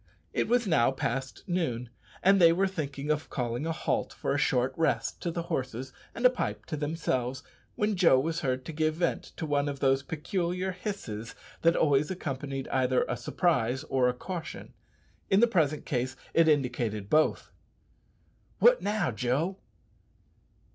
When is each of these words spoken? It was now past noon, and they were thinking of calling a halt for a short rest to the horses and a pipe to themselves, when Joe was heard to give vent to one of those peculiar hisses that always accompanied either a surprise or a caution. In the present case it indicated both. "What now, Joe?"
It 0.33 0.47
was 0.47 0.65
now 0.65 0.89
past 0.89 1.43
noon, 1.45 1.91
and 2.23 2.41
they 2.41 2.51
were 2.51 2.65
thinking 2.67 3.11
of 3.11 3.29
calling 3.29 3.67
a 3.67 3.71
halt 3.71 4.13
for 4.13 4.33
a 4.33 4.37
short 4.39 4.73
rest 4.75 5.21
to 5.21 5.29
the 5.29 5.43
horses 5.43 5.93
and 6.15 6.25
a 6.25 6.29
pipe 6.31 6.65
to 6.65 6.75
themselves, 6.75 7.43
when 7.75 7.95
Joe 7.95 8.19
was 8.19 8.39
heard 8.39 8.65
to 8.65 8.73
give 8.73 8.95
vent 8.95 9.25
to 9.37 9.45
one 9.45 9.69
of 9.69 9.79
those 9.79 10.01
peculiar 10.01 10.71
hisses 10.71 11.35
that 11.61 11.75
always 11.75 12.09
accompanied 12.09 12.67
either 12.69 13.03
a 13.07 13.15
surprise 13.15 13.83
or 13.89 14.09
a 14.09 14.13
caution. 14.15 14.73
In 15.29 15.39
the 15.39 15.45
present 15.45 15.85
case 15.85 16.15
it 16.33 16.47
indicated 16.47 17.07
both. 17.07 17.51
"What 18.57 18.81
now, 18.81 19.11
Joe?" 19.11 19.59